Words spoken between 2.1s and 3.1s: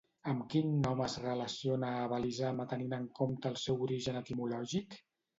Belisama tenint en